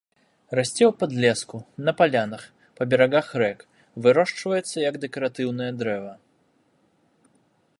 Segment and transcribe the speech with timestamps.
[0.59, 1.57] Расце ў падлеску,
[1.89, 2.45] на палянах,
[2.79, 3.59] па берагах рэк,
[4.07, 6.13] вырошчваецца як дэкаратыўнае дрэва.